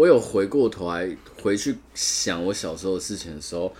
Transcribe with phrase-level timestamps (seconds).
[0.00, 3.70] 我有回过头来回去想我小时候的事情的时候，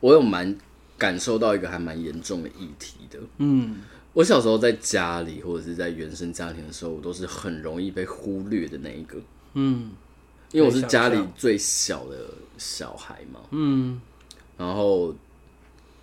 [0.00, 0.58] 我有蛮
[0.98, 3.16] 感受到一个还蛮严重的议题的。
[3.38, 3.76] 嗯，
[4.12, 9.18] 我小时候在家里或者是在原生家庭的时候，我都是很容易被忽略的那一个。
[9.54, 9.92] 嗯，
[10.50, 12.26] 因为我是家里最小的
[12.58, 13.38] 小孩嘛。
[13.52, 14.00] 嗯，
[14.58, 15.14] 然后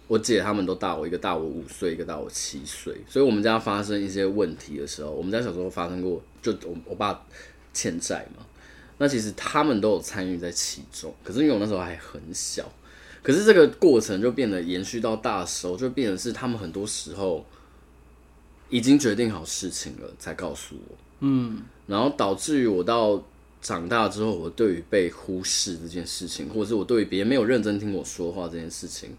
[0.08, 7.26] 我姐他们都大我一个，大我五岁，一个大我七岁，所以我们家发生一些问题的时候，我们家小时候发生过，就我我爸
[7.74, 8.46] 欠债嘛。
[9.00, 12.72] 那其实他们都有参与在其中，可是因为我那时候还很小，
[13.24, 17.44] 可是这个过程就变得延续到大时候，就变成是他们很多时候
[18.70, 23.22] 已经决定好事情了才告诉我，嗯，然后导致于我到
[23.62, 29.10] 长大之后，我对于被忽视这件事情，或者是我对于别人没有认真听我说话这件事情，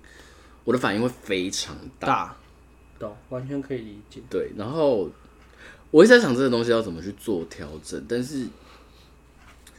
[0.62, 2.36] 我的反应会非常大，大，
[3.00, 4.20] 懂，完全可以理解。
[4.30, 5.10] 对，然后
[5.90, 8.46] 我一直在想这个东西要怎么去做调整，但是。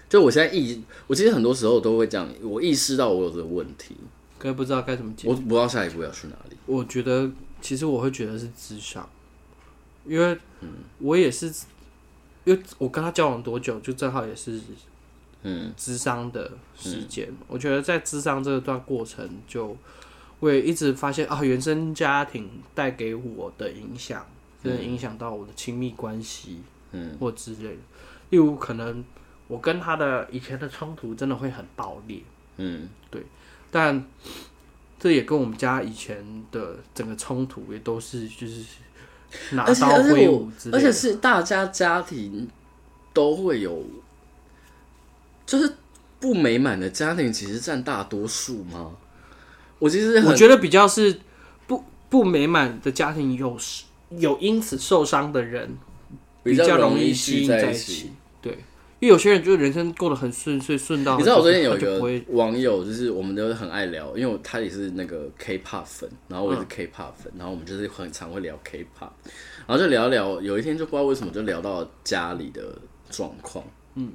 [0.07, 3.95] 就我现在意，我其实很多时候都会这样，我意识到我有这个问题，
[4.37, 5.29] 可是不知道该怎么解决。
[5.29, 6.55] 我不知道下一步要去哪里。
[6.67, 9.09] 我觉得，其实我会觉得是智商，
[10.05, 10.37] 因为
[10.99, 11.47] 我也是，
[12.43, 14.61] 因为我跟他交往多久，就正好也是，
[15.41, 17.27] 嗯，智商的时间。
[17.29, 19.75] 嗯、我觉得在智商这段过程，就
[20.39, 24.23] 我也一直发现啊，原生家庭带给我的影响，
[24.63, 26.59] 真的影响到我的亲密关系，
[26.91, 27.81] 嗯，或之类的，
[28.29, 29.03] 例如可能。
[29.47, 32.19] 我跟他的以前的冲突真的会很爆裂，
[32.57, 33.23] 嗯，对，
[33.69, 34.03] 但
[34.99, 38.63] 这也跟我们家以前的整个冲突也都是就是
[39.51, 42.47] 拿刀挥舞之类的，而且是大家家庭
[43.13, 43.83] 都会有，
[45.45, 45.71] 就是
[46.19, 48.91] 不美满的家庭其实占大多数吗？
[49.77, 51.19] 我其实我觉得比较是
[51.67, 53.55] 不不美满的家庭有
[54.17, 55.77] 有因此受伤的人
[56.41, 58.11] 比较容易吸引在一起，对。
[59.05, 61.99] 因为有些人就是人生过得很顺遂，顺到你知道我最近有一个
[62.29, 69.11] 网友，就是我们都很爱聊，因为他也是那个 K-pop 粉，然后我也是 K-pop 粉，然后我们就是很常会聊 K-pop，
[69.67, 72.75] 然后就聊聊，有一天就不知道为什么就聊到家里的
[73.11, 74.11] 状况，嗯，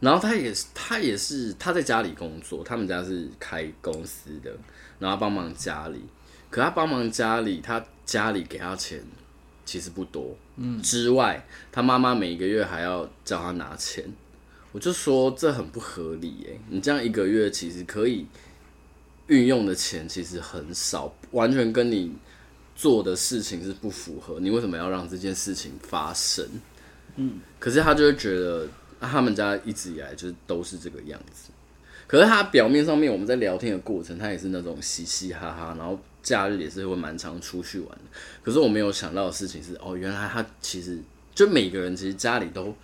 [0.00, 4.50] 然后他也是他也是他在家里工作，他们家是开公司的，
[4.98, 6.02] 然后帮忙家里，
[6.48, 9.02] 可他帮忙家里，他家里给他钱。
[9.68, 14.02] 其实不多，嗯，之外，他妈妈每一个月还要叫他拿钱，
[14.72, 16.58] 我就说这很不合理耶。
[16.70, 18.24] 你这样一个月其实可以
[19.26, 22.14] 运用的钱其实很少，完全跟你
[22.74, 24.40] 做的事情是不符合。
[24.40, 26.46] 你为什么要让这件事情发生？
[27.16, 28.66] 嗯，可是他就会觉得
[28.98, 31.50] 他们家一直以来就是都是这个样子。
[32.06, 36.00] 可是他表面上面我们在聊天的过程，他也是那种嘻嘻哈哈，然后。
[36.22, 38.04] 假日也是会蛮常出去玩的，
[38.42, 40.98] 可是我没有想到的事情是，哦，原来他其实
[41.34, 42.74] 就每个人其实家里都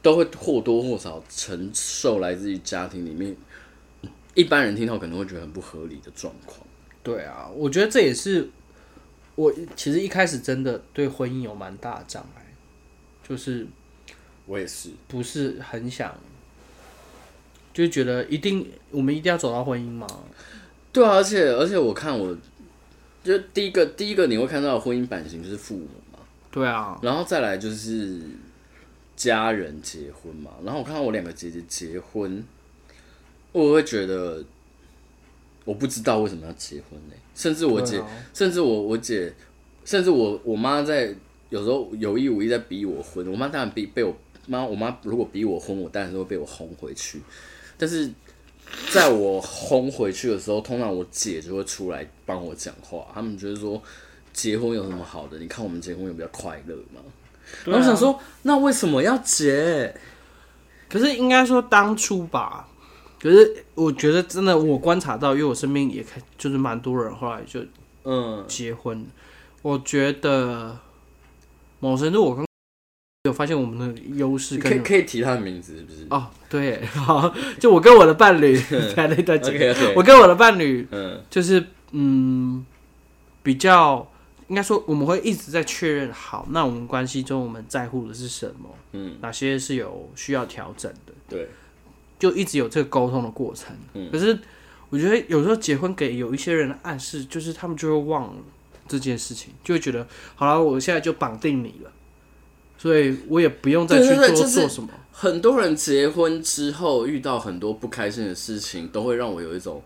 [0.00, 3.36] 都会或多或少承受来自于家庭里面
[4.34, 6.66] 一般人听到可能会觉得很不合理的状况。
[7.02, 8.48] 对啊，我觉得这也是
[9.34, 12.54] 我其实一开始真的对婚姻有蛮大的障碍，
[13.28, 13.66] 就是
[14.46, 16.16] 我也是不是很想，
[17.74, 20.06] 就觉得一定我们一定要走到婚姻吗？
[20.90, 22.34] 对啊，而且而且我看我。
[23.24, 26.18] 就第一个，第一个你会看到的婚姻版型就是父母嘛，
[26.50, 28.20] 对啊，然后再来就是
[29.16, 32.42] 家人结婚嘛，然后我看到我两个姐姐结婚，
[33.52, 34.42] 我会觉得
[35.64, 37.14] 我不知道为什么要结婚呢？
[37.34, 38.02] 甚至我姐，
[38.32, 39.32] 甚至我我姐，
[39.84, 41.14] 甚至我我妈在
[41.50, 47.20] 有时候有意无意在逼我婚，我妈当然逼被我妈，我妈如果逼我婚，我当然是会被我轰回去，
[47.76, 48.10] 但是。
[48.90, 53.06] 在我轰回去的时候，通常我姐就会出来帮我讲话。
[53.12, 53.82] 他们觉得说，
[54.32, 55.38] 结婚有什么好的？
[55.38, 57.00] 你看我们结婚有比较快乐吗？
[57.64, 59.94] 然后我想说，那为什么要结？
[60.88, 62.66] 可是应该说当初吧。
[63.20, 67.60] 可是我觉得真的，我观察到，因为我身边也开就是蛮多人后来就
[68.04, 68.98] 嗯结婚。
[68.98, 69.06] 嗯、
[69.62, 70.78] 我觉得
[71.80, 72.47] 某程度我刚。
[73.28, 76.06] 有发现我们的优势，可以可以提他的名字是不是？
[76.10, 78.58] 哦，对，好，就我跟我的伴侣
[78.96, 79.38] 在那段
[79.94, 82.64] 我跟我的伴侣，嗯，就是嗯，
[83.42, 84.10] 比较
[84.48, 88.68] 应该说，我们会一直在确认，好，那我们关系中我们在乎的是什么？
[88.92, 91.12] 嗯，哪些是有需要调整的？
[91.28, 91.48] 对，
[92.18, 93.76] 就一直有这个沟通的过程。
[93.92, 94.38] 嗯，可是
[94.88, 98.32] 我觉得有时候结婚给有一些人的暗示，就是他们就会忘了
[98.88, 101.92] 这件事情，就会觉得，好了，我现在就绑定你了。
[102.78, 104.88] 所以我也不用再去多做什么。
[105.12, 109.82] 很多人结婚之后遇到很多不开心的事情，都会让我有一种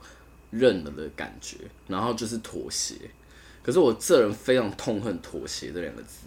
[0.50, 1.56] 认了的感觉，
[1.88, 2.94] 然后就是妥协。
[3.62, 6.26] 可是我这人非常痛恨妥协这两个字，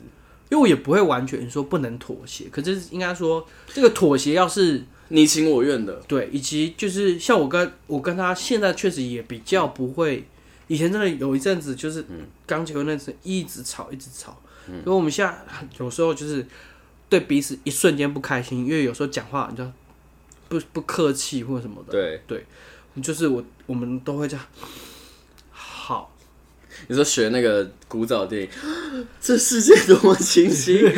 [0.50, 2.46] 因为我也不会完全说不能妥协。
[2.50, 10.26] 可是应该说，这个妥协要是你情我愿的，对，以及就是像我跟我跟他现在确实也比较不会，
[10.68, 12.04] 以前真的有一阵子就是
[12.48, 15.36] 刚结婚那阵一直吵一直吵，嗯，所以我们现在
[15.80, 16.46] 有时候就是
[17.10, 19.72] 对彼此一瞬间不开心，因为有时候讲话你知道
[20.48, 22.22] 不不客气或者什么的，对。
[22.28, 22.46] 对，
[23.02, 24.46] 就是我我们都会这样，
[25.52, 26.12] 好，
[26.88, 28.50] 你说学那个古早电影，
[29.22, 30.82] 这世界多么清晰。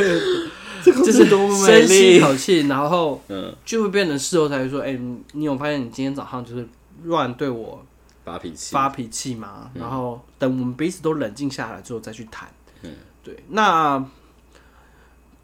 [0.88, 3.54] 就是多么深吸一口气，然后嗯。
[3.66, 5.02] 就会变成事后才会说：“哎、欸，
[5.34, 6.66] 你有发现你今天早上就是
[7.04, 7.84] 乱对我
[8.24, 8.72] 发脾气。
[8.72, 12.48] 发脾气吗？”然后等我们彼此都冷静下来之后再去谈。
[13.28, 13.44] 嗯，对。
[13.50, 14.06] 那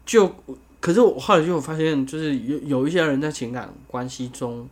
[0.06, 0.34] 就
[0.80, 4.68] 可是我后来就发现，就是有有一些人在情感关系中，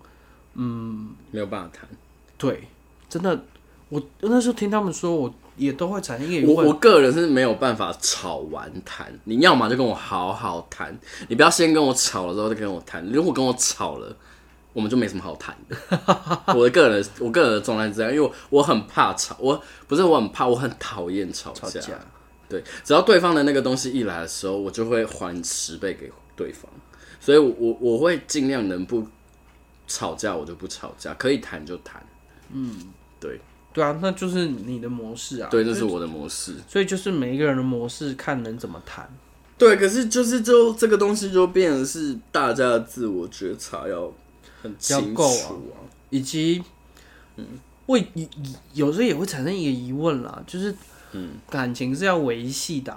[0.55, 1.89] 嗯，没有办法谈。
[2.37, 2.65] 对，
[3.09, 3.45] 真的，
[3.89, 5.35] 我那时候听他们说我。
[5.55, 10.99] 也都会产生一个我我个人是没有办法吵完谈，你要么就跟我好好谈，
[11.29, 13.07] 你不要先跟我吵了之后再跟我谈。
[13.13, 14.17] 如果跟我吵了，
[14.73, 15.77] 我们就没什么好谈的。
[16.57, 21.69] 我的个人，我个人的状态是这样，因为我，我很怕吵，我不是我很怕，我很讨厌吵架。
[21.69, 21.99] 吵架。
[22.53, 26.71] 对，只要对方的那个东西一来的时候，我就会还十倍给对方。
[27.19, 29.07] 所以我，我我会尽量能不
[29.87, 32.05] 吵架，我就不吵架，可以谈就谈。
[32.53, 33.41] 嗯，对。
[33.75, 35.49] 对啊，那就是你的模式啊。
[35.51, 36.55] 对，这是我的模式。
[36.69, 39.09] 所以就是每一个人的模式，看能怎么谈。
[39.57, 44.13] 对，可是就是就这个东西就变成是大家的自我觉察要
[44.61, 46.63] 很清楚啊，以及
[47.37, 47.47] 嗯，
[47.87, 48.07] 会
[48.75, 50.75] 有时候也会产生一个疑问啦，就是
[51.13, 52.97] 嗯，感情是要维系的。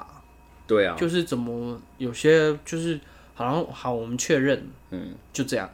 [0.68, 3.00] 对啊，就是怎么有些就是
[3.34, 5.70] 好像好，我们确认，嗯，就这样，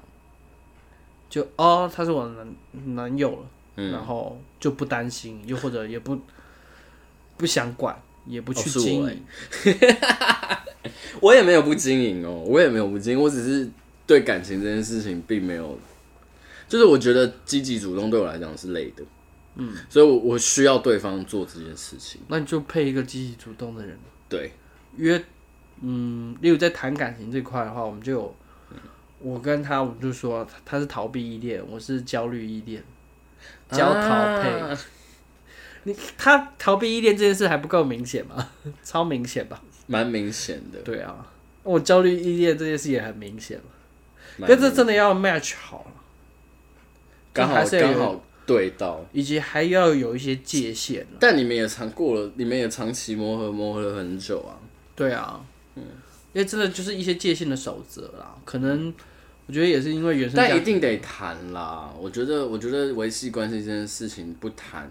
[1.29, 3.45] 就哦，他是我男男友了。
[3.77, 6.19] 嗯、然后就不担心，又或者也不
[7.37, 9.09] 不想管，也不去经营。
[9.09, 10.57] 哦、
[11.21, 13.67] 我， 我也没有不经营哦，我也没有不经营，我只是
[14.05, 15.79] 对感情这件事情并没有，
[16.67, 19.01] 就是我觉得积极主动对我来讲是累的，
[19.55, 22.21] 嗯，所以我我需要对方做这件事情。
[22.27, 23.97] 那你就配一个积极主动的人，
[24.29, 24.51] 对，
[24.95, 25.21] 约
[25.81, 28.35] 嗯，例如在谈感情这块的话，我们就有，
[29.19, 32.83] 我跟他，我们就说他是逃避依恋，我是焦虑依恋。
[33.71, 34.77] 焦逃配，啊、
[35.83, 38.49] 你他逃避依恋这件事还不够明显吗？
[38.83, 39.61] 超明显吧？
[39.87, 40.79] 蛮明显的。
[40.81, 41.25] 对啊，
[41.63, 44.45] 我焦虑依恋这件事也很明显了。
[44.45, 45.91] 可是这真的要 match 好了，
[47.33, 51.05] 刚好刚好对到，以及还要有一些界限。
[51.19, 54.57] 但你们也长过了，你们也长期磨合磨合了很久啊。
[54.95, 55.43] 对啊，
[55.75, 55.83] 嗯，
[56.33, 58.93] 因为真的就是一些界限的守则啦，可能。
[59.47, 61.93] 我觉得也是因为原生，但一定得谈啦。
[61.99, 64.89] 我觉得，我觉得维系关系这件事情不谈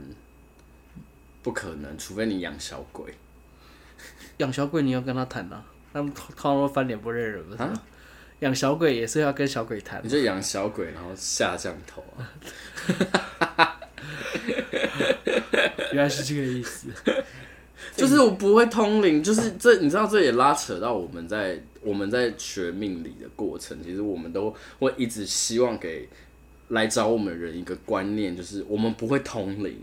[1.40, 3.14] 不可能，除非你养小鬼。
[4.36, 5.64] 养小鬼你要跟他谈啊，
[5.94, 7.82] 他们通常翻脸不认人不是吗？
[8.40, 10.00] 养小鬼也是要跟小鬼谈。
[10.02, 12.30] 你就养小鬼，然后下降头啊。
[15.92, 16.88] 原来是这个意思。
[17.96, 26.08] 就是我不会通灵，就是这你知道，这也拉扯到我们在我们在学命理的过程，其实我们都会一直希望给
[26.68, 29.76] 来找我们的人一个观念，就是我们不会通灵，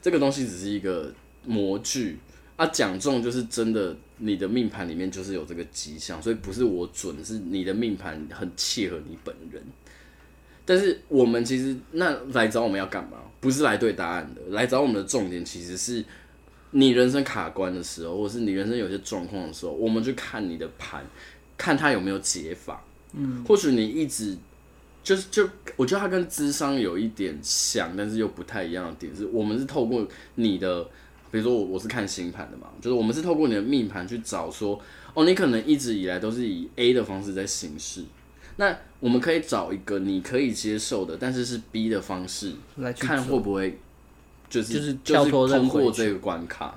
[0.00, 1.12] 这个东西只是一个
[1.44, 2.18] 模具
[2.60, 9.62] 啊，讲中就是真的，你的命盘里面就是有这个迹象，所以不是我准，是你的命盘很契合你本人。
[10.66, 13.16] 但是我们其实那来找我们要干嘛？
[13.40, 16.04] 不是来对答案的，来找我们的重点其实是。
[16.72, 21.04] 你人生卡关的时候，或是你人生有些状况的时候，我们去看你的盘，
[21.58, 22.84] 看他有没有解法。
[23.12, 24.38] 嗯，或许你一直
[25.02, 30.88] 就是就，我觉得他跟智商有一点像，但是又不太一样的点是，我们是透过你的，
[31.30, 34.80] 比如说我我是看星盘的嘛，就是我们是透过你的命盘去找说，
[35.14, 38.04] 哦，你可能一直以来都是以 A 的方式在行事，
[38.56, 43.78] 那我们可以找一个你可以接受的，但是是 B 的方式来看会不会。
[44.50, 44.72] 就是
[45.04, 46.74] 就是通过这个关卡，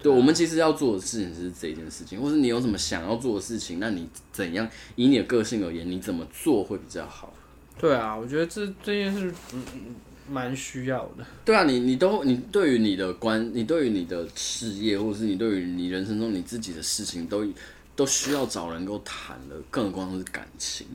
[0.00, 7.34] 对，我们其实要做的事情是这件事情，或是你有什么想要做的事情，那你怎样以你的个性而言，你怎么做会比较好？
[7.76, 9.80] 对啊，我觉得这这件事嗯嗯
[10.28, 11.24] 蛮需要的。
[11.44, 17.46] 对啊，你你都你对于你的关，你对于你的事业，或者是你对于你人生中你自己的事情，都
[17.94, 20.86] 都需要找人够谈的，更何况是感情。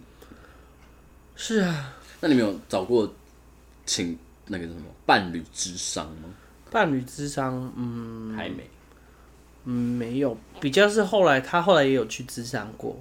[1.36, 3.12] 是啊，那你没有找过
[3.86, 4.18] 请？
[4.48, 6.30] 那个什么伴侣之商吗？
[6.70, 8.70] 伴侣之商，嗯，还没，
[9.64, 12.96] 嗯，没有，比较是后来他后来也有去智商过。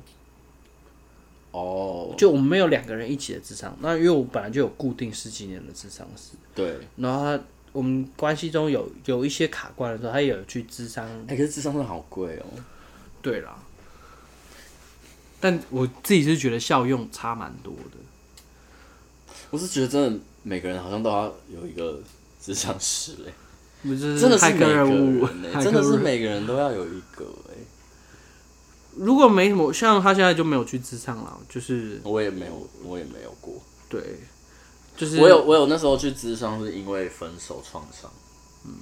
[1.54, 11.06] 哦，就我们没有两个人一起的智商，那因为我本来就有固定十几年的智商师，对，然后他我们关系中有有一些卡关的时候，他也有去智商。
[11.28, 12.46] 哎、欸，可是智商真的好贵哦。
[13.23, 13.56] 对啦，
[15.38, 17.99] 但我自己是觉得效用差蛮多的。
[19.50, 22.02] 我是觉得真的每个人好像都要有一个
[22.40, 23.32] 智商师哎，
[23.96, 25.23] 真的是每个人
[25.54, 27.43] 哎，真的是每个人都要有一个哎。
[28.96, 33.54] 如果没什么，像他现在就没有去咨商了，就是我也没有，我也没有过。
[33.88, 34.18] 对，
[34.96, 38.10] 就是我有，我有那时候去咨商是因为分手创伤，
[38.64, 38.76] 嗯，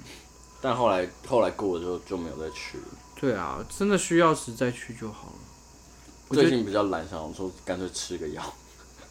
[0.61, 2.83] 但后来后来过了就就没有再去了。
[3.15, 6.35] 对啊，真的需要时再去就好了。
[6.35, 8.41] 最近比较懒，想说干脆吃个药。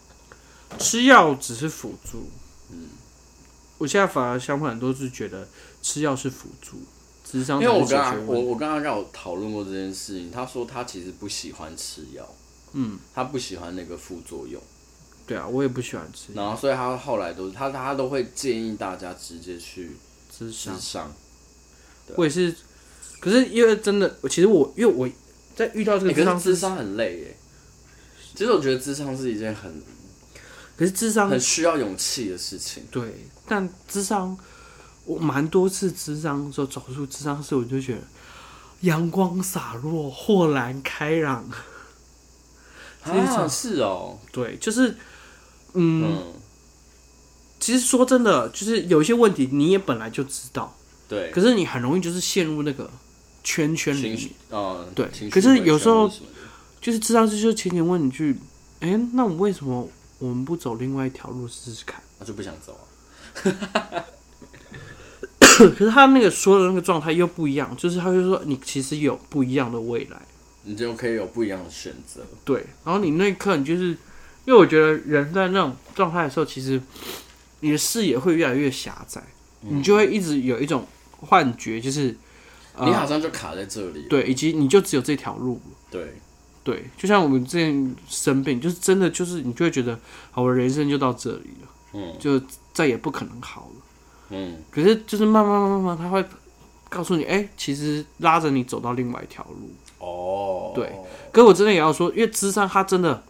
[0.79, 2.31] 吃药只是辅助，
[2.71, 2.89] 嗯，
[3.79, 5.47] 我现在反而相反，都是觉得
[5.83, 6.79] 吃药是辅助，
[7.33, 12.35] 因为我刚刚我我刚刚跟我讨论过这件事情，他说他其实不喜欢吃药，
[12.73, 14.61] 嗯，他不喜欢那个副作用。
[15.27, 16.33] 对啊，我也不喜欢吃。
[16.35, 19.97] 然后，所以他后来都他他都会建议大家直接去
[20.37, 21.11] 智商。
[22.17, 22.55] 我也是，
[23.21, 25.09] 可是因为真的，其实我因为我
[25.55, 27.37] 在遇到这个智商，智商很累耶。
[28.35, 29.81] 其实我觉得智商是一件很，
[30.77, 32.83] 可是智商很需要勇气的事情。
[32.91, 34.37] 对，但智商
[35.05, 38.03] 我蛮多次咨商的时候走出咨商室，我就觉得
[38.83, 41.49] 阳光洒落，豁然开朗。
[43.03, 44.97] 啊，是哦，对，就是。
[45.75, 46.35] 嗯，嗯，
[47.59, 50.77] 其实说真的，就是有一些问题你也本来就知道，
[51.09, 52.91] 对，可是你很容易就是陷入那个
[53.43, 55.09] 圈圈里面，哦，对。
[55.31, 56.07] 可是有时候
[56.79, 58.39] 就是智商师，就是前前问你句，
[58.81, 62.03] 哎、欸，那我为什么我们不走另外一条路试试看？
[62.19, 62.79] 我就不想走
[63.33, 64.05] 啊。
[65.77, 70.21] 可是他那个说的那个状态又不一样，就是他就说你其实有不一样的未来，
[70.65, 72.21] 你就可以有不一样的选择。
[72.45, 73.97] 对，然后你那一刻你就是。
[74.45, 76.83] 因为我觉得人在那种状态的时候，其实
[77.61, 79.23] 你的视野会越来越狭窄，
[79.63, 82.07] 嗯，你就会一直有一种幻觉，就是
[82.81, 86.15] 你好像就卡在这里，对，以及你就只有这条路，对，
[86.65, 89.97] 对，就像我们之前生病，就是真的就是你就会觉得，
[90.33, 92.43] 好，我人生就到这里了，嗯，就
[92.73, 93.83] 再也不可能好了，
[94.33, 96.25] 嗯，可是就是慢慢慢慢慢，他会
[96.89, 100.91] 告诉你，哎，欸，其实拉着你走到另外一条路，哦，对，
[101.31, 103.23] 可是我真的也要说，因为咨商它真的。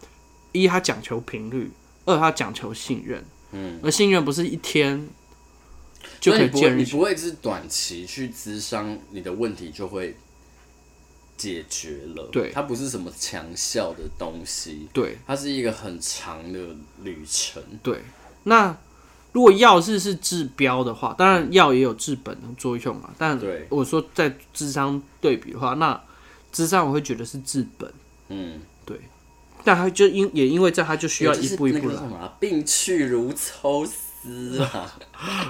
[0.55, 1.65] 一，它讲求频率；
[2.05, 3.25] 二，它讲求信任。
[3.53, 5.09] 嗯，而信任不是一天
[6.19, 6.83] 就可以建立。
[6.83, 10.15] 你不会是短期去咨商，你的问题就会
[11.35, 12.29] 解决了。
[12.31, 14.87] 对，它不是什么强效的东西。
[14.93, 16.59] 对，它是一个很长的
[17.01, 17.59] 旅程。
[17.81, 18.03] 对，
[18.43, 18.77] 那
[19.33, 23.09] 如果药是是治标的话，当然药也有治本的作用嘛。
[23.17, 23.37] 但
[23.69, 25.99] 我说在智商对比的话，那
[26.51, 27.91] 智商我会觉得是治本。
[28.29, 28.61] 嗯。
[28.85, 28.99] 对
[29.63, 31.97] 但他就因也因为这样，他就需要一步一步来。
[32.39, 34.93] 病去如抽丝啊！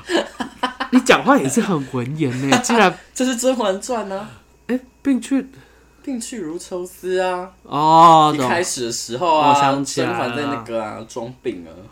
[0.92, 4.30] 你讲话也是很文言呢， 竟然这是《甄嬛传》呢？
[4.68, 5.48] 哎，病去
[6.04, 7.52] 病去如抽丝啊！
[7.64, 11.84] 哦，一开始的时候啊，甄嬛在那个啊装病啊，对，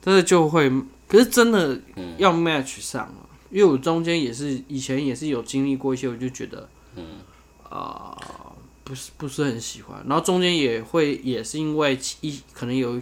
[0.00, 0.70] 真的就会，
[1.06, 1.80] 可是真的
[2.16, 7.04] 要 match 上了，因为我中间也是以前也是有经历过一些，我就觉得，嗯。
[7.68, 8.16] 啊。
[8.84, 12.98] 不是不是很喜欢，然后中间也会也是因为一可能有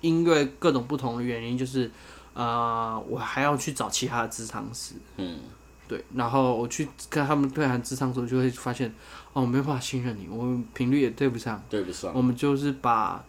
[0.00, 1.90] 因为各种不同的原因，就是
[2.32, 5.40] 啊、呃，我还要去找其他的咨商师，嗯，
[5.86, 8.88] 对，然后我去跟他们对谈咨商的时候，就会发现
[9.34, 13.22] 哦，我没办法信任你，我们频率也对不上，对不上，我们就是把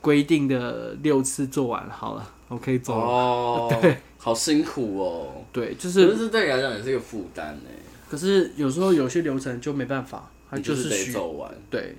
[0.00, 3.04] 规定的六次做完好了，我可以走了。
[3.04, 7.70] 哦， 对，好辛苦哦，对，就是，可是对你来讲也是一个负担呢。
[8.08, 10.30] 可是有时候有些流程就没办法。
[10.50, 11.94] 他就是得走完，对，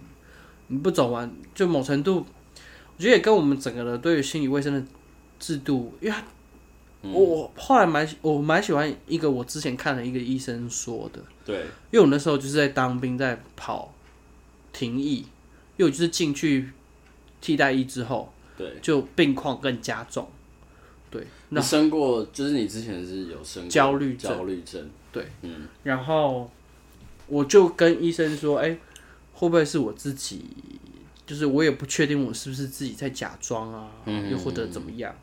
[0.69, 2.25] 你不走完，就某程度，
[2.97, 4.83] 我觉得也跟我们整个的对于心理卫生的
[5.37, 6.17] 制度，因为
[7.03, 11.57] 我后来蛮我蛮喜欢一个我之前看了一个医生说的，对，
[11.91, 13.93] 因为我那时候就是在当兵，在跑
[14.73, 15.17] 停役，
[15.77, 16.71] 因为我就是进去
[17.41, 20.29] 替代役之后，对，就病况更加重，
[21.09, 26.49] 对，那生过就是你之前是有生过焦虑焦虑症，对，嗯，然后。
[27.31, 28.79] 我就跟医生说：“哎、欸，
[29.33, 30.45] 会不会是我自己？
[31.27, 33.91] 就是我也不确定我是不是自己在假装啊，
[34.31, 35.15] 又或者怎么样？”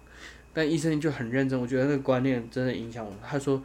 [0.54, 3.12] 但医生就很认真，我觉得那个观念真的影响我。
[3.28, 3.60] 他说：“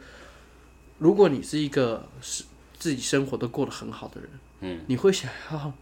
[0.98, 2.42] 如果你是一个是
[2.76, 4.30] 自己生活都过得很好的人，
[4.62, 5.72] 嗯，你会想要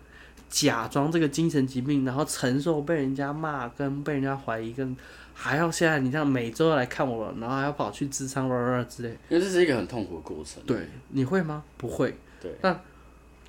[0.50, 4.94] 假装这个精神疾病，然后承受被人家骂、跟被人家怀疑，跟
[5.32, 8.48] 还要现在你这样每周来看我，然后还要跑去咨商
[8.88, 10.62] 之类，因为这是一个很痛苦的过程。
[10.66, 11.62] 对，你会吗？
[11.78, 12.78] 不会。”对，那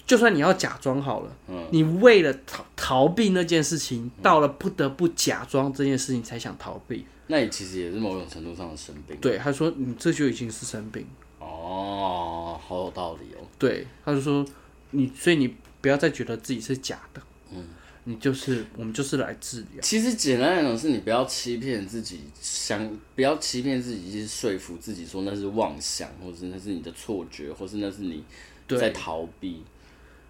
[0.05, 9.15] 就算你要假装好了，嗯，你为了逃逃避那件事情，嗯，到了不得不假装这件事情才想逃避，那你其实也是某种程度上的生病。
[9.21, 11.07] 对，他说你这就已经是生病。
[11.39, 13.47] 哦，好有道理哦。
[13.57, 14.45] 对，他就说
[14.89, 17.21] 你，所以你不要再觉得自己是假的，
[17.51, 17.65] 嗯，
[18.03, 19.81] 你就是我们就是来治疗。
[19.81, 28.23] 其实简单来讲，是你不要欺骗自己，想不要欺骗自己，去说服自己说那是妄想，或是那是你的错觉，或是那是你
[28.67, 29.63] 在逃避。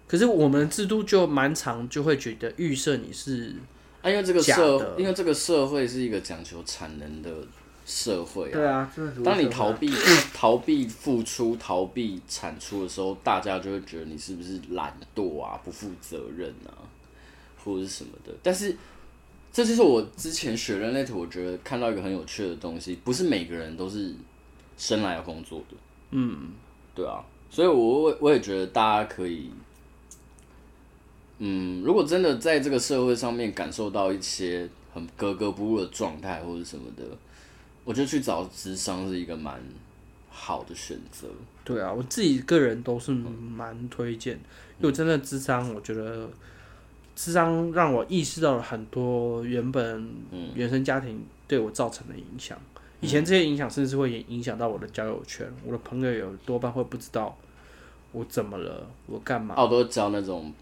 [0.08, 3.54] 可是我们的制度就蛮长，就会觉得预设你是
[4.02, 7.30] 啊，因为这个社，因为这个社会是一个讲求产能的
[7.84, 8.52] 社会啊。
[8.52, 8.92] 对啊，
[9.24, 9.90] 当你逃避、
[10.34, 16.72] 逃避付出、逃避产出的时候，大家就会觉得你是不是懒惰啊、不负责任啊，
[17.64, 18.32] 或者是什么的。
[18.42, 18.76] 但是，
[19.52, 24.14] 这就是我之前学人类图，我觉得看到一个很有趣的东西，不是每个人都是
[24.76, 25.76] 生来要工作的。
[26.10, 26.50] 嗯，
[26.94, 29.50] 对啊，所以我我也觉得大家可以。
[31.44, 37.02] 嗯，如果真的在这个社会上面感受到一些很格格不入的状态或者什么的，
[37.84, 39.60] 我觉得去找智商是一个蛮
[40.30, 41.28] 好的选择。
[41.64, 44.40] 对啊，我自己个人都是蛮推荐，嗯、
[44.80, 46.28] 因为真的智商，我觉得
[47.14, 50.08] 智商让我意识到了很多原本
[50.54, 52.58] 原生家庭对我造成的影响。
[52.74, 57.36] 嗯、以前这些影响甚至会影响到我的交友圈，我的朋友有多半会不知道
[58.12, 59.54] 我怎么了，我干嘛？
[59.56, 60.52] 哦，我都交那种。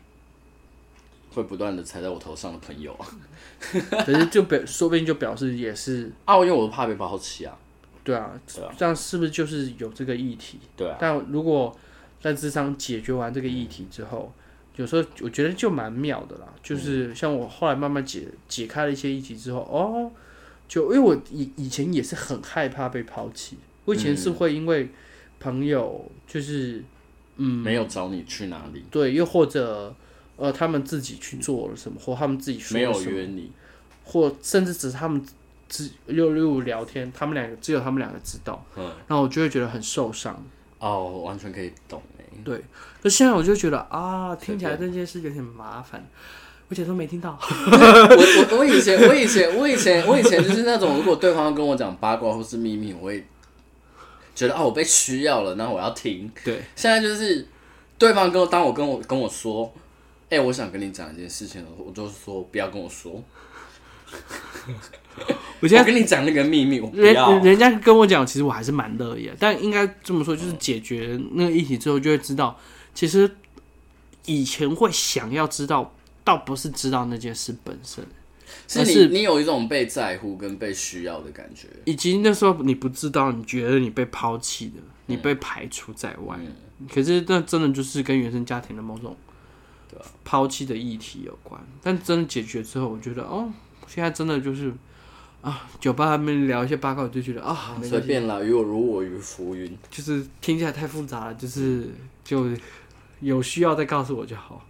[1.33, 3.07] 会不断的踩在我头上的朋友啊，
[4.05, 7.57] 可是就表说不定就表示也是啊，因为我怕被抛弃啊。
[8.03, 10.59] 对啊，对啊，这样是不是就是有这个议题？
[10.77, 10.97] 对啊。
[10.99, 11.77] 但如果
[12.21, 14.33] 在智商解决完这个议题之后，
[14.77, 16.49] 有时候我觉得就蛮妙的啦。
[16.63, 20.11] 就是像我后来慢慢解解开了一些议题之后，哦，
[20.67, 24.89] 就因为我以以前也是很害怕被抛弃，我以前是会因为
[25.39, 26.83] 朋友就是
[27.37, 29.95] 嗯没有找你去哪里，对，又或者。
[30.41, 33.53] 呃，他们自己去做了什么，或他们自己说了什么，没有约你，
[34.05, 35.23] 或甚至只是他们
[35.69, 40.43] 只又又聊天，他们两个只有他们两个知道，嗯，然后我就会觉得很受伤。
[40.79, 42.25] 哦，完全可以懂哎。
[42.43, 42.59] 对，
[43.03, 46.03] 可现在我就觉得啊，听起来这件事有点麻烦，
[46.69, 47.39] 我以前都没听到。
[47.39, 53.27] 我我我以前我以前我以前我以前就是那种，如果对方跟我讲八卦或是秘密，我会
[54.35, 56.33] 觉得啊，我被需要了，然后我要听。
[56.43, 57.47] 对，现在就是
[57.99, 59.71] 对方跟我当我跟我跟我说。
[60.31, 63.23] 哎、欸，我想跟你讲一件事情，我就说不要跟我说。
[65.61, 67.33] 我现在跟你讲那个秘密，我不要。
[67.35, 69.37] 人人家跟我讲，其实我还是蛮乐意的。
[69.39, 72.59] 但应该这么说，就是解决那个议题之后，就会知道，
[72.95, 73.29] 其实
[74.25, 78.05] 以前会想要知道，倒不是知道那件事本身，
[78.69, 86.37] 是你是你有一种被在乎跟被需要的感觉，以及那时候你不知道，你觉得你被抛弃的，你被排除在外。
[86.41, 89.17] 嗯、可是那真的就是跟原生家庭的某种。
[90.25, 93.51] 抛弃的议题有关，但真的解决之后，我觉得哦，
[93.87, 94.73] 现在真的就是
[95.41, 101.89] 啊，酒吧里面聊一些八卦，我就觉得啊，随便啦，与我如我与浮云，就是听起来太复杂了，就是
[102.25, 102.47] 就
[103.21, 104.65] 有需要再告诉我就好。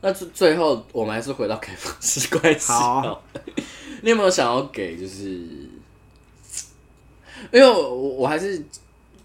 [0.00, 2.72] 那最最后，我们还是回到开放式关系。
[2.72, 3.22] 好，
[4.02, 4.96] 你有没有想要给？
[4.96, 5.28] 就是
[7.50, 8.64] 因为我我还是。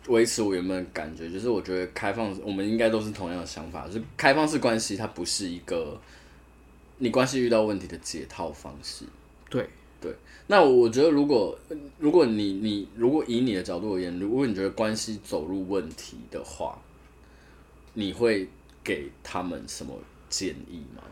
[0.08, 6.00] 维持我原本的感觉，就是我觉得开放，我们应该都是同样的想法，就是开放式关系它不是一个
[6.98, 9.06] 你关系遇到问题的解套方式。
[9.50, 10.16] 对对，
[10.48, 11.58] 那我觉得如果
[12.00, 16.80] 如果你你如果以你的角度而言，如果你觉得关系走入问题的话，
[17.94, 18.48] 你会
[18.84, 19.94] 给他们什么
[20.30, 21.04] 建议吗？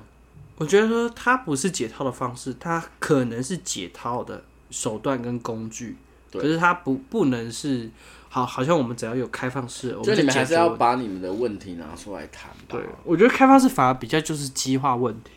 [0.58, 5.97] 我觉得说它不是解套的方式，它可能是解套的手段跟工具，
[6.31, 7.89] 可是它不不能是。
[8.29, 12.51] 好，好像我们只要有开放式，就你们还是要把你们的问题拿出来谈。
[12.67, 15.31] 对，我觉得开放式反而比较就是激化问题。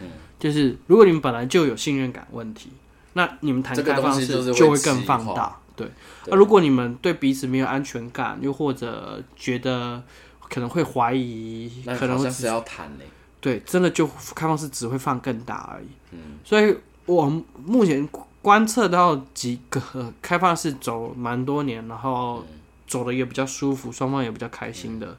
[0.00, 2.72] 嗯，就是如果你们本来就有信任感问题，
[3.12, 5.56] 那你们谈开放式就会更放大。
[5.76, 5.88] 对，
[6.26, 10.02] 那如果你们对彼此没有安全感，又或者觉得
[10.48, 13.04] 可能会怀疑，可能是要谈呢。
[13.40, 15.86] 对，真的就开放式只会放更大而已。
[16.10, 16.76] 嗯，所以
[17.06, 17.30] 我
[17.64, 18.08] 目前。
[18.42, 22.44] 观测到几个开放式走蛮多年，然后
[22.86, 25.16] 走的也比较舒服，双方也比较开心的，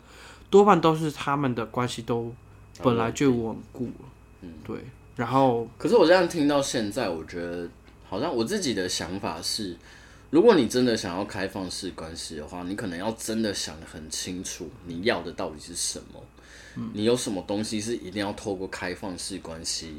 [0.50, 2.34] 多半都是他们的关系都
[2.82, 4.06] 本来就稳固了。
[4.42, 4.78] 嗯，对。
[5.16, 7.70] 然后，可是我这样听到现在，我觉得
[8.10, 9.78] 好像我自己的想法是，
[10.32, 16.24] 如果你真的想要开放式关系的话，你可能要真的想得很清楚，你要的到底是什么？
[16.78, 19.96] 嗯，你有什么东西是一定要透过开放式关系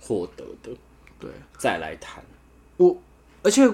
[0.00, 0.70] 获得的？
[1.18, 2.24] 对，再来谈。
[2.76, 2.96] 我，
[3.42, 3.68] 而且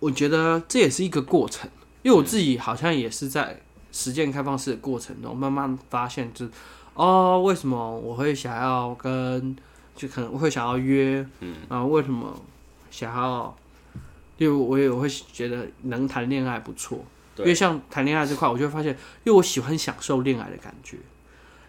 [0.00, 1.70] 我觉得这也是一个过程，
[2.02, 3.60] 因为我自己好像也是在
[3.92, 6.46] 实践开放式的过程中，慢慢发现，就
[6.94, 9.56] 哦，为什么我会想要跟，
[9.96, 12.34] 就可能会想要约，嗯，然后为什么
[12.90, 13.56] 想要，
[14.36, 18.92] 因为我也会觉得能谈恋爱不错，对因为像谈恋爱这块，我就会发现，
[19.24, 20.98] 因为我喜欢享受恋爱的感觉，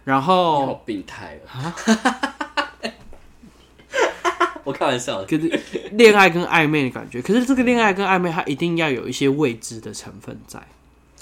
[0.04, 1.76] 然后你好病态啊。
[4.66, 5.26] 我开玩笑的。
[5.26, 5.60] 可是
[5.94, 10.60] 恋爱跟暧昧的感觉，可是这个恋爱跟暧昧，它一定要有一些未知的成分在。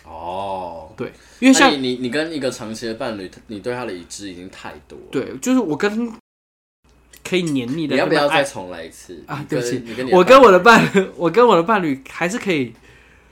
[0.05, 5.05] 哦，对，因为像你你，你跟一个长期的伴侣，你对他的已知已经太多了。
[5.11, 6.11] 对，就是我跟
[7.23, 9.43] 可以黏腻的，你要不要再重来一次啊？
[9.49, 12.73] 对不起，你跟我跟我的伴， 我跟我的伴侣还是可以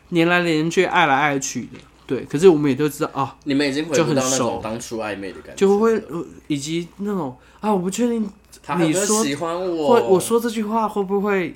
[0.10, 1.78] 黏来黏去、爱来爱去的。
[2.08, 6.02] 对，可是我们也都知道啊，哦、你们已经回不到那种当初暧昧的感觉，就会
[6.48, 8.28] 以及那种啊，我不确定
[8.76, 11.56] 你说喜欢我，或我说这句话会不会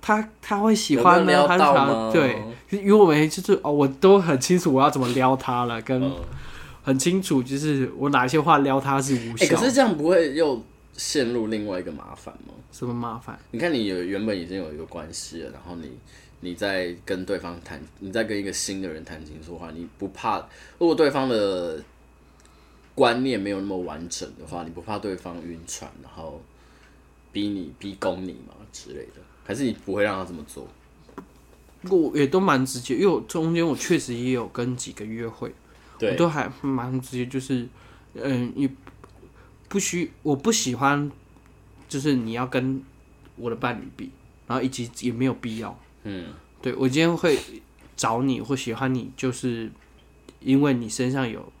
[0.00, 1.46] 他他会喜欢呢？
[1.48, 2.36] 还是他对，
[2.70, 6.12] 因为我们就是哦，我都很清楚我要怎么撩他了，跟
[6.82, 9.46] 很清楚就是我哪些话撩他是无效。
[9.46, 10.62] 欸、可是这样不会又
[10.94, 12.54] 陷入另外一个麻烦吗？
[12.72, 13.38] 什么麻烦？
[13.50, 15.90] 你看，你有原本已经有一个关系了，然后你。
[16.40, 20.36] 你在跟对方谈，你在跟一个新的人谈情说话，你不怕
[20.78, 21.82] 如果对方的
[22.96, 26.42] 观念没有那么完整的话，你不怕对方晕船，然后
[27.30, 29.20] 逼你逼供你嘛之类的？
[29.44, 30.66] 还是你不会让他这么做？
[31.88, 35.54] 我也都蛮直接，因为我中间我确实也有跟几个约会，
[35.98, 37.68] 对我都还蛮直接，就是
[38.14, 38.68] 嗯，你
[39.68, 41.08] 不需我不喜欢，
[41.88, 42.82] 就是你要跟
[43.36, 44.10] 我的伴侣比，
[44.46, 45.78] 然后以及也没有必要。
[46.02, 46.32] 嗯，
[46.62, 47.38] 对，我今天会
[47.94, 49.70] 找你或喜欢你，就是
[50.40, 51.52] 因为你身上有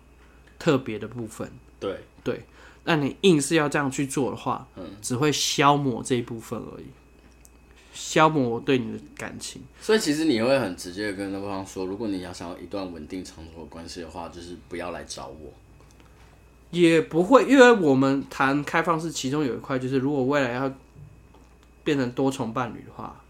[0.58, 1.50] 特别的部分。
[1.78, 2.42] 对对，
[2.84, 6.84] 那你硬是要这样去做的话，嗯，只会消磨这一部分而已，
[7.92, 9.62] 消磨我对你的感情。
[9.80, 15.52] 所以其实你会很直接的跟对方说，如果你要想要一段稳定长久的关系的话，就是不要来找我。
[16.70, 20.72] 也不会，因为我们谈开放式，其中有一块就是，如果未来要
[21.84, 23.20] 变成多重伴侣的话。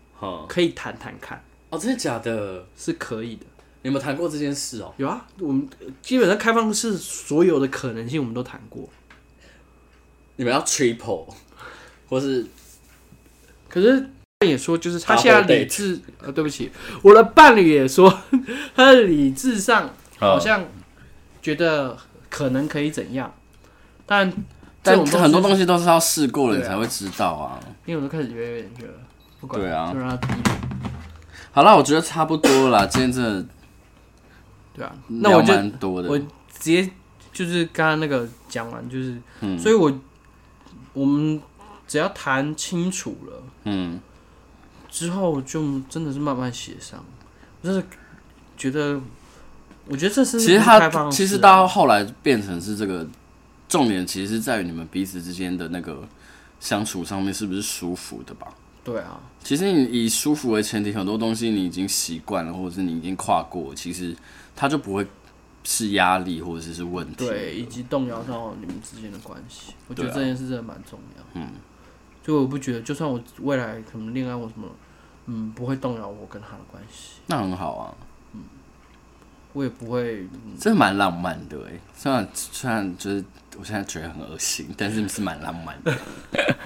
[0.49, 2.67] 可以谈谈看哦，真的假的？
[2.75, 3.45] 是可以的。
[3.87, 4.93] 你有没有谈过这件事哦？
[4.97, 5.69] 有啊，我们
[6.03, 8.89] 基本上开放式所有的可能性我们都谈过。
[10.35, 11.33] 你们要 triple，
[12.09, 12.45] 或是？
[13.69, 14.11] 可是
[14.45, 16.69] 也说，就是他现在理智呃，对不起，
[17.01, 18.13] 我的伴侣也说，
[18.75, 20.65] 他的理智上好像
[21.41, 21.97] 觉得
[22.29, 23.33] 可能可以怎样，
[24.05, 24.33] 但
[24.83, 27.61] 但很多东西都是要试过了你才会知道啊。
[27.85, 28.89] 因为我都开始觉得有点热。
[29.53, 30.35] 对啊，就让他低。
[31.53, 32.87] 好了，我觉得差不多了啦。
[32.87, 33.47] 今天真的，
[34.77, 36.11] 对啊，那我就多的。
[36.11, 36.27] 我直
[36.61, 36.87] 接
[37.33, 39.91] 就是刚刚那个讲完，就是，嗯、所以我
[40.93, 41.41] 我们
[41.89, 43.99] 只要谈清楚了，嗯，
[44.91, 47.03] 之后就真的是慢慢协商。
[47.63, 47.83] 我就是
[48.57, 49.01] 觉得，
[49.87, 53.07] 我觉得这是其实他其实到后来变成是这个
[53.69, 56.07] 重点，其实是在于你们彼此之间的那个
[56.61, 58.47] 相处上面是不是舒服的吧。
[58.85, 64.15] 对啊，其实你以舒服为前提，很多东西你已经习惯了，或者是你已经跨过，其实
[64.57, 65.07] 它就不会
[65.63, 67.27] 是压力或者是是问题。
[67.27, 71.23] 对，以及动摇到你们之间的关系，我觉得这件事真的蛮重要。
[71.35, 71.51] 嗯，
[72.25, 74.67] 就我不觉得，就算我未来可能恋爱或什么，
[75.27, 77.21] 嗯，不会动摇我跟他的关系。
[77.27, 77.95] 那很好啊，
[78.33, 78.41] 嗯，
[79.53, 80.27] 我也不会，
[80.59, 81.79] 真的蛮浪漫的哎。
[81.95, 83.25] 虽然虽然就是
[83.59, 85.93] 我现在觉得很恶心，但是是蛮浪漫的。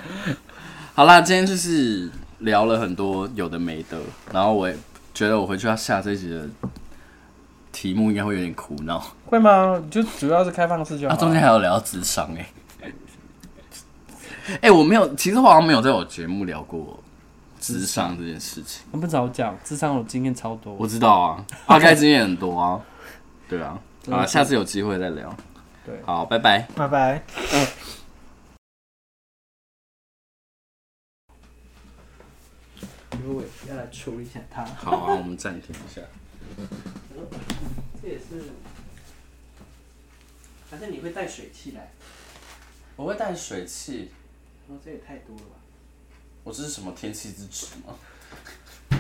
[0.95, 3.99] 好啦，今天就是聊了很多有的没的，
[4.33, 4.77] 然后我也
[5.15, 6.47] 觉得我回去要下这一集的
[7.73, 8.99] 题目应该会有点苦恼。
[9.27, 9.83] 会吗？
[9.91, 11.15] 就主要是开放式就好。
[11.15, 12.47] 啊，中间还有聊智商哎，
[14.47, 17.03] 哎、 欸，我没有，其实我好像没有在我节目聊过
[17.61, 18.83] 智商这件事情。
[18.91, 20.75] 我不早讲，智商我经验超多。
[20.75, 22.81] 我知道啊， 大概经验很多啊。
[23.49, 23.79] 对啊，
[24.11, 25.35] 啊，下次有机会再聊。
[25.85, 27.23] 对，好，拜拜，拜拜。
[27.53, 27.67] 嗯。
[33.69, 34.65] 要来处理一下他。
[34.65, 36.01] 好啊，我们暂停一下。
[38.03, 38.51] 这也是，
[40.71, 41.91] 反正你会带水器来。
[42.97, 44.11] 我会带水器。
[44.69, 45.57] 哦，这也太多了吧？
[46.45, 47.95] 我这是什么天气之子吗？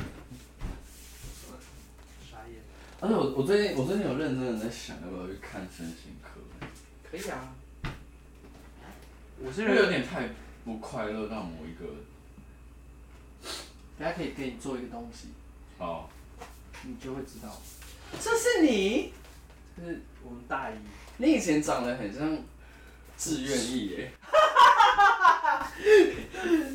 [2.30, 2.60] 傻眼。
[3.00, 6.40] 而且我我最近我最近有认真的在想要不要去看身心科。
[7.10, 7.54] 可以啊。
[9.42, 10.28] 我是因为有点太
[10.64, 11.94] 不快乐到某一个。
[13.98, 15.28] 大家可以给你做一个东西，
[15.76, 16.10] 好，
[16.84, 17.60] 你就会知道，
[18.18, 19.12] 这是你，
[19.76, 20.74] 这是我们大一。
[21.18, 22.38] 你以前长得很像
[23.16, 24.12] 志愿役耶，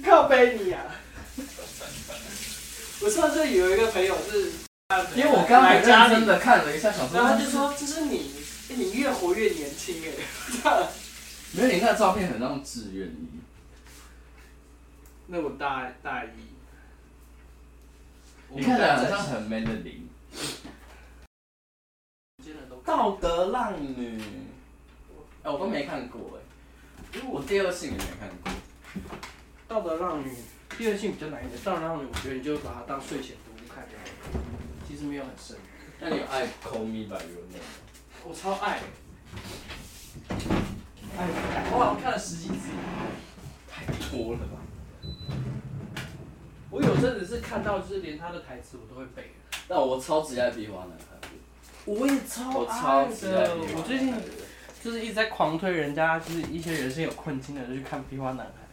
[0.04, 0.84] 靠背你啊！
[3.02, 4.52] 我上次有一个朋友是，
[5.16, 8.32] 因为我刚才认真的看了一下，小说，然后他就说这是你，
[8.70, 10.12] 你越活越年轻哎，
[11.54, 13.42] 没有，你看照片很像志愿役，
[15.28, 16.30] 那我大大一。
[18.50, 20.08] 你看起来好像很 man 的灵，
[22.86, 24.22] 道德浪女，
[25.42, 26.40] 哎，我都没看过哎，
[27.16, 28.52] 因为我第二性也没看过。
[29.68, 30.32] 道德浪女
[30.78, 34.04] 第二性比较难一点，道德浪女我觉得你就把它当睡前读物看就好
[34.38, 34.44] 了，
[34.88, 35.58] 其实没有很深。
[36.00, 37.66] 那你有爱 Call Me By Your Name 吗？
[38.24, 38.80] 我超爱。
[41.18, 41.28] 哎，
[41.72, 42.70] 我好像看了十几次，
[43.68, 44.62] 太多了吧？
[46.70, 49.34] 我有阵子是看到，就是连他的台词我都会背。
[49.68, 51.15] 那我超级爱壁花男孩。
[51.86, 53.56] 我也超爱的。
[53.76, 54.14] 我最近
[54.84, 58.65] 就是一直在狂推人家，就是一些人生有困境的，就去看壁花男孩。